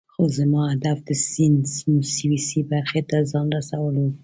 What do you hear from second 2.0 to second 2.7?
سویسی